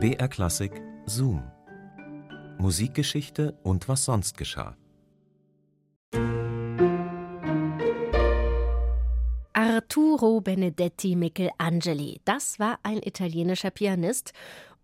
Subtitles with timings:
[0.00, 1.42] BR Klassik Zoom.
[2.58, 4.76] Musikgeschichte und was sonst geschah.
[9.52, 14.32] Arturo Benedetti Michelangeli, das war ein italienischer Pianist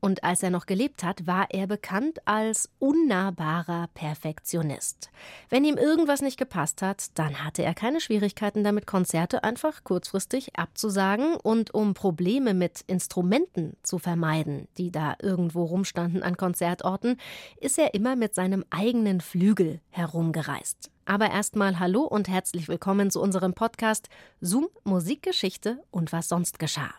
[0.05, 5.09] und als er noch gelebt hat, war er bekannt als unnahbarer Perfektionist.
[5.49, 10.59] Wenn ihm irgendwas nicht gepasst hat, dann hatte er keine Schwierigkeiten damit, Konzerte einfach kurzfristig
[10.59, 17.17] abzusagen und um Probleme mit Instrumenten zu vermeiden, die da irgendwo rumstanden an Konzertorten,
[17.59, 20.91] ist er immer mit seinem eigenen Flügel herumgereist.
[21.07, 24.11] Aber erstmal Hallo und herzlich willkommen zu unserem Podcast
[24.43, 26.93] Zoom Musikgeschichte und was sonst geschah.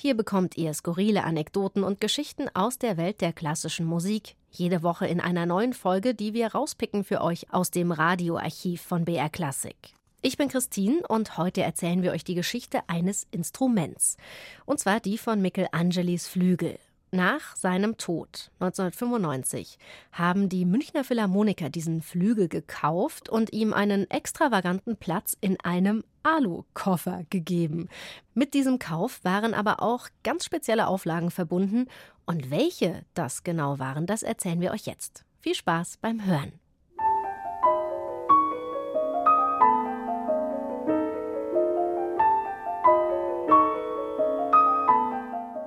[0.00, 4.36] Hier bekommt ihr skurrile Anekdoten und Geschichten aus der Welt der klassischen Musik.
[4.52, 9.04] Jede Woche in einer neuen Folge, die wir rauspicken für euch aus dem Radioarchiv von
[9.04, 9.74] BR Classic.
[10.22, 14.16] Ich bin Christine und heute erzählen wir euch die Geschichte eines Instruments.
[14.66, 16.78] Und zwar die von Michelangelis Flügel.
[17.10, 19.78] Nach seinem Tod 1995
[20.12, 27.24] haben die Münchner Philharmoniker diesen Flügel gekauft und ihm einen extravaganten Platz in einem Alu-Koffer
[27.30, 27.88] gegeben.
[28.34, 31.86] Mit diesem Kauf waren aber auch ganz spezielle Auflagen verbunden
[32.26, 35.24] und welche das genau waren, das erzählen wir euch jetzt.
[35.40, 36.52] Viel Spaß beim Hören.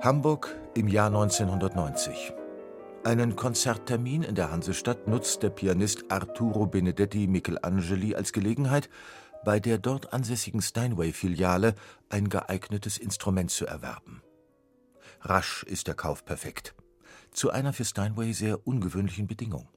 [0.02, 2.32] Hamburg im Jahr 1990.
[3.04, 8.90] Einen Konzerttermin in der Hansestadt nutzt der Pianist Arturo Benedetti Michelangeli als Gelegenheit,
[9.44, 11.76] bei der dort ansässigen Steinway-Filiale
[12.08, 14.24] ein geeignetes Instrument zu erwerben.
[15.20, 16.74] Rasch ist der Kauf perfekt.
[17.30, 19.68] Zu einer für Steinway sehr ungewöhnlichen Bedingung.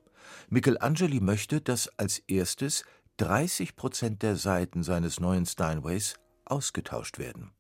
[0.50, 2.84] Michelangeli möchte, dass als erstes
[3.18, 6.16] 30 Prozent der Saiten seines neuen Steinways
[6.46, 7.52] ausgetauscht werden.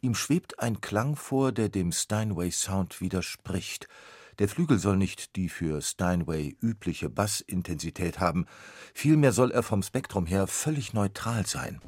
[0.00, 3.88] Ihm schwebt ein Klang vor, der dem Steinway-Sound widerspricht.
[4.38, 8.46] Der Flügel soll nicht die für Steinway übliche Bassintensität haben,
[8.94, 11.80] vielmehr soll er vom Spektrum her völlig neutral sein.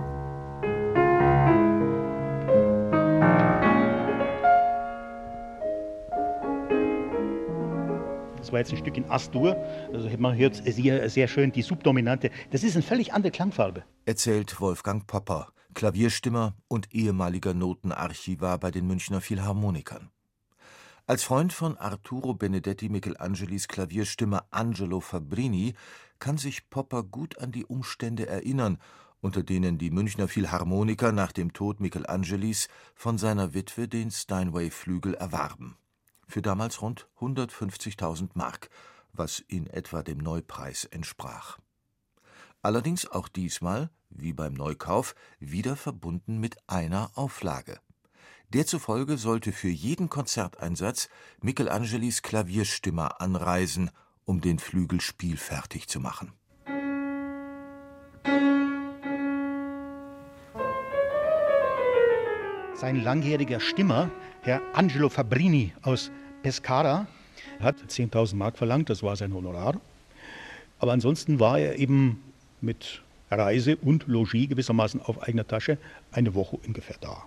[8.40, 9.56] Das war jetzt ein Stück in Astur.
[9.92, 12.30] Also man hört sehr, sehr schön die Subdominante.
[12.50, 13.84] Das ist eine völlig andere Klangfarbe.
[14.06, 15.52] Erzählt Wolfgang Popper.
[15.74, 20.10] Klavierstimmer und ehemaliger Notenarchivar bei den Münchner Philharmonikern.
[21.06, 25.74] Als Freund von Arturo Benedetti Michelangelis Klavierstimmer Angelo Fabrini
[26.18, 28.78] kann sich Popper gut an die Umstände erinnern,
[29.20, 35.76] unter denen die Münchner Philharmoniker nach dem Tod Michelangelis von seiner Witwe den Steinway-Flügel erwarben.
[36.26, 38.70] Für damals rund 150.000 Mark,
[39.12, 41.58] was in etwa dem Neupreis entsprach.
[42.62, 47.80] Allerdings auch diesmal wie beim Neukauf, wieder verbunden mit einer Auflage.
[48.52, 51.08] Derzufolge sollte für jeden Konzerteinsatz
[51.40, 53.90] Michelangelis Klavierstimmer anreisen,
[54.24, 56.32] um den Flügel spielfertig zu machen.
[62.74, 64.10] Sein langjähriger Stimmer,
[64.40, 66.10] Herr Angelo Fabrini aus
[66.42, 67.06] Pescara,
[67.60, 69.78] hat 10.000 Mark verlangt, das war sein Honorar.
[70.78, 72.22] Aber ansonsten war er eben
[72.62, 75.78] mit Reise und Logis gewissermaßen auf eigener Tasche
[76.12, 77.24] eine Woche ungefähr da.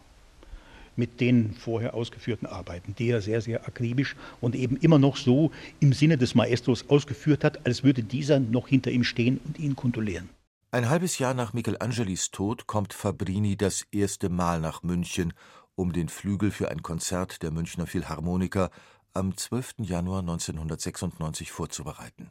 [0.95, 5.51] Mit den vorher ausgeführten Arbeiten, die er sehr, sehr akribisch und eben immer noch so
[5.79, 9.75] im Sinne des Maestros ausgeführt hat, als würde dieser noch hinter ihm stehen und ihn
[9.75, 10.29] kontrollieren.
[10.71, 15.33] Ein halbes Jahr nach Michelangelis Tod kommt Fabrini das erste Mal nach München,
[15.75, 18.69] um den Flügel für ein Konzert der Münchner Philharmoniker
[19.13, 19.75] am 12.
[19.79, 22.29] Januar 1996 vorzubereiten.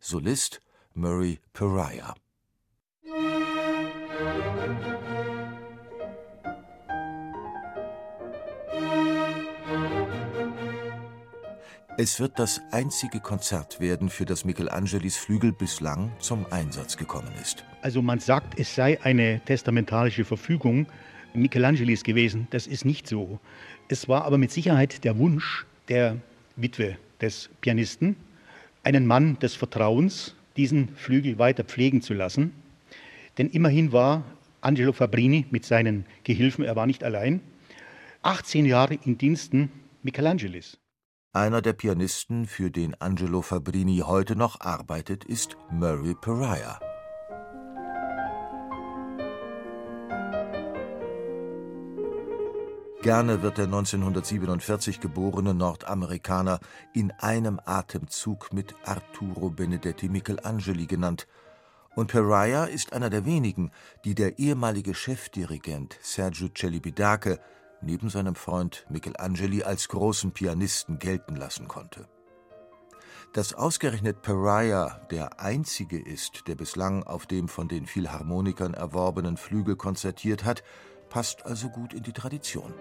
[0.00, 0.60] Solist
[0.94, 2.14] Murray Pariah.
[11.98, 17.64] Es wird das einzige Konzert werden, für das Michelangelis Flügel bislang zum Einsatz gekommen ist.
[17.82, 20.86] Also man sagt, es sei eine testamentarische Verfügung
[21.34, 22.48] Michelangelis gewesen.
[22.50, 23.38] Das ist nicht so.
[23.88, 26.16] Es war aber mit Sicherheit der Wunsch der
[26.56, 28.16] Witwe des Pianisten,
[28.82, 32.52] einen Mann des Vertrauens, diesen Flügel weiter pflegen zu lassen.
[33.38, 34.24] Denn immerhin war
[34.60, 37.40] Angelo Fabrini mit seinen Gehilfen, er war nicht allein,
[38.22, 39.70] 18 Jahre in Diensten
[40.02, 40.78] Michelangelis.
[41.32, 46.91] Einer der Pianisten, für den Angelo Fabrini heute noch arbeitet, ist Murray Pariah.
[53.02, 56.60] Gerne wird der 1947 geborene Nordamerikaner
[56.94, 61.26] in einem Atemzug mit Arturo Benedetti Michelangeli genannt.
[61.96, 63.72] Und Pariah ist einer der wenigen,
[64.04, 67.40] die der ehemalige Chefdirigent Sergio Celibidache
[67.80, 72.06] neben seinem Freund Michelangeli als großen Pianisten gelten lassen konnte.
[73.32, 79.74] Dass ausgerechnet Pariah der einzige ist, der bislang auf dem von den Philharmonikern erworbenen Flügel
[79.74, 80.62] konzertiert hat,
[81.12, 82.72] passt also gut in die Tradition.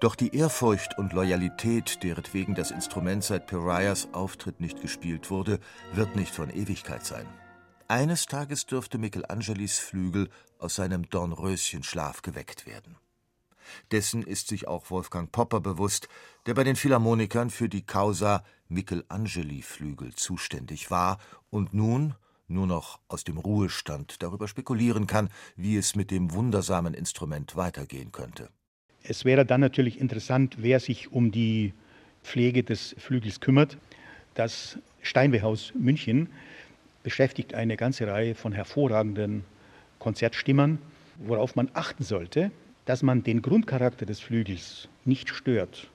[0.00, 5.60] Doch die Ehrfurcht und Loyalität, deretwegen das Instrument seit Pariahs Auftritt nicht gespielt wurde,
[5.92, 7.26] wird nicht von Ewigkeit sein.
[7.86, 12.96] Eines Tages dürfte Michelangelis Flügel aus seinem Dornröschenschlaf geweckt werden.
[13.92, 16.08] Dessen ist sich auch Wolfgang Popper bewusst,
[16.46, 18.42] der bei den Philharmonikern für die Causa
[18.74, 21.18] Michelangeli-Flügel zuständig war
[21.50, 22.14] und nun
[22.46, 28.12] nur noch aus dem Ruhestand darüber spekulieren kann, wie es mit dem wundersamen Instrument weitergehen
[28.12, 28.50] könnte.
[29.02, 31.72] Es wäre dann natürlich interessant, wer sich um die
[32.22, 33.78] Pflege des Flügels kümmert.
[34.34, 36.28] Das Steinwehhaus München
[37.02, 39.44] beschäftigt eine ganze Reihe von hervorragenden
[39.98, 40.78] Konzertstimmern,
[41.18, 42.50] worauf man achten sollte,
[42.86, 45.88] dass man den Grundcharakter des Flügels nicht stört.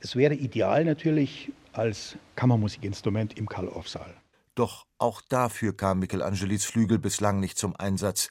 [0.00, 4.14] Es wäre ideal natürlich als Kammermusikinstrument im Karl-Orff-Saal.
[4.54, 8.30] Doch auch dafür kam Michelangelis Flügel bislang nicht zum Einsatz.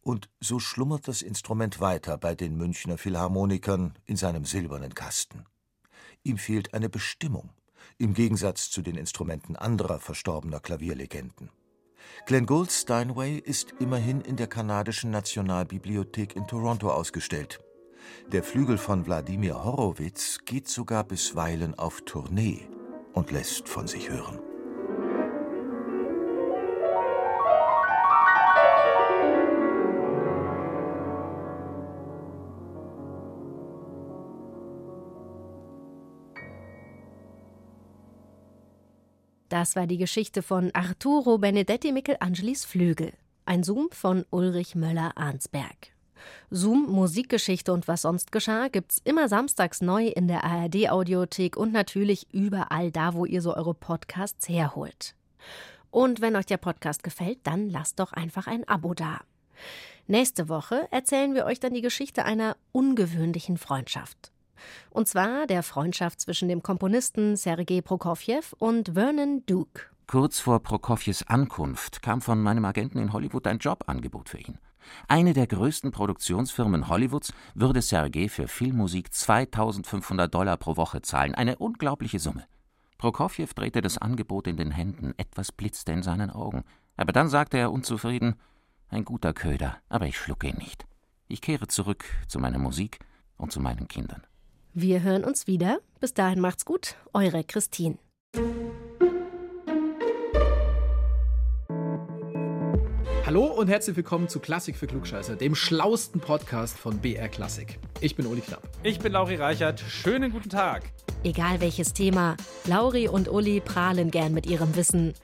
[0.00, 5.44] Und so schlummert das Instrument weiter bei den Münchner Philharmonikern in seinem silbernen Kasten.
[6.24, 7.50] Ihm fehlt eine Bestimmung,
[7.98, 11.50] im Gegensatz zu den Instrumenten anderer verstorbener Klavierlegenden.
[12.26, 17.60] Glenn Gould's Steinway ist immerhin in der kanadischen Nationalbibliothek in Toronto ausgestellt.
[18.30, 22.68] Der Flügel von Wladimir Horowitz geht sogar bisweilen auf Tournee
[23.12, 24.38] und lässt von sich hören.
[39.52, 43.12] Das war die Geschichte von Arturo Benedetti Michelangelis Flügel.
[43.44, 45.91] Ein Zoom von Ulrich Möller-Arnsberg.
[46.50, 52.26] Zoom, Musikgeschichte und was sonst geschah, gibt's immer samstags neu in der ARD-Audiothek und natürlich
[52.32, 55.14] überall da, wo ihr so eure Podcasts herholt.
[55.90, 59.20] Und wenn euch der Podcast gefällt, dann lasst doch einfach ein Abo da.
[60.06, 64.32] Nächste Woche erzählen wir euch dann die Geschichte einer ungewöhnlichen Freundschaft.
[64.90, 69.82] Und zwar der Freundschaft zwischen dem Komponisten Sergei Prokofjew und Vernon Duke.
[70.06, 74.58] Kurz vor Prokofjews Ankunft kam von meinem Agenten in Hollywood ein Jobangebot für ihn.
[75.08, 81.34] Eine der größten Produktionsfirmen Hollywoods würde Sergei für Filmmusik 2500 Dollar pro Woche zahlen.
[81.34, 82.46] Eine unglaubliche Summe.
[82.98, 86.64] Prokofjew drehte das Angebot in den Händen, etwas blitzte in seinen Augen.
[86.96, 88.36] Aber dann sagte er unzufrieden:
[88.88, 90.86] Ein guter Köder, aber ich schlucke ihn nicht.
[91.28, 93.00] Ich kehre zurück zu meiner Musik
[93.36, 94.22] und zu meinen Kindern.
[94.74, 95.80] Wir hören uns wieder.
[96.00, 96.96] Bis dahin macht's gut.
[97.12, 97.98] Eure Christine.
[103.32, 107.78] Hallo und herzlich willkommen zu Klassik für Klugscheißer, dem schlausten Podcast von BR Klassik.
[108.02, 108.68] Ich bin Uli Knapp.
[108.82, 109.80] Ich bin Lauri Reichert.
[109.80, 110.92] Schönen guten Tag.
[111.24, 112.36] Egal welches Thema,
[112.66, 115.14] Lauri und Uli prahlen gern mit ihrem Wissen.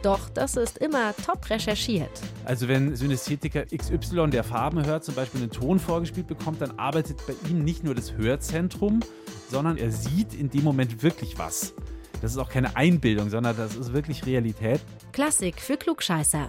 [0.00, 2.08] Doch das ist immer top recherchiert.
[2.46, 7.18] Also wenn Synästhetiker XY der Farben hört, zum Beispiel einen Ton vorgespielt bekommt, dann arbeitet
[7.26, 9.00] bei ihm nicht nur das Hörzentrum,
[9.50, 11.74] sondern er sieht in dem Moment wirklich was.
[12.20, 14.80] Das ist auch keine Einbildung, sondern das ist wirklich Realität.
[15.12, 16.48] Klassik für Klugscheißer.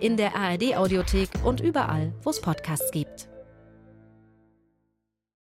[0.00, 3.31] In der ARD-Audiothek und überall, wo es Podcasts gibt.